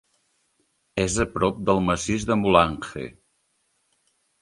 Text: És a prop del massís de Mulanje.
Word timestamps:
És 1.03 1.17
a 1.25 1.27
prop 1.35 1.61
del 1.69 1.83
massís 1.91 2.27
de 2.33 2.41
Mulanje. 2.47 3.07